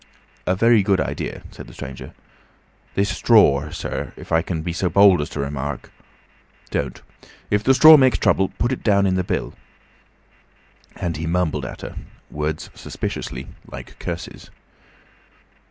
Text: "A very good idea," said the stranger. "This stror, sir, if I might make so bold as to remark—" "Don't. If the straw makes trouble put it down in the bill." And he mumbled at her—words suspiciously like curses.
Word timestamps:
"A 0.47 0.55
very 0.55 0.81
good 0.81 0.99
idea," 0.99 1.43
said 1.51 1.67
the 1.67 1.75
stranger. 1.75 2.15
"This 2.95 3.11
stror, 3.13 3.71
sir, 3.71 4.13
if 4.17 4.31
I 4.31 4.37
might 4.37 4.65
make 4.65 4.73
so 4.75 4.89
bold 4.89 5.21
as 5.21 5.29
to 5.29 5.39
remark—" 5.39 5.91
"Don't. 6.71 7.03
If 7.51 7.63
the 7.63 7.75
straw 7.75 7.97
makes 7.97 8.17
trouble 8.17 8.49
put 8.57 8.71
it 8.71 8.81
down 8.81 9.05
in 9.05 9.13
the 9.13 9.23
bill." 9.23 9.53
And 10.95 11.17
he 11.17 11.27
mumbled 11.27 11.65
at 11.65 11.81
her—words 11.81 12.71
suspiciously 12.73 13.49
like 13.67 13.99
curses. 13.99 14.49